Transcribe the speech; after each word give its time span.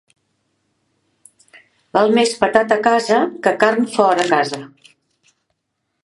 Val 1.97 2.15
més 2.17 2.31
patata 2.43 2.77
a 2.81 2.85
casa 2.87 3.19
que 3.47 3.53
carn 3.65 3.85
fora 3.97 4.25
casa. 4.33 4.63